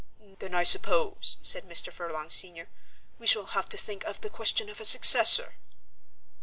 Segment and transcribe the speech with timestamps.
[0.39, 1.91] "Then, I suppose," said Mr.
[1.91, 2.69] Furlong senior,
[3.19, 5.57] "we shall have to think of the question of a successor."